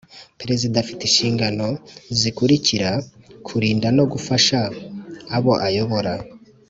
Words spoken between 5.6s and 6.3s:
ayoboye